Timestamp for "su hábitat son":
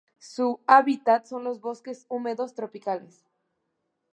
0.17-1.43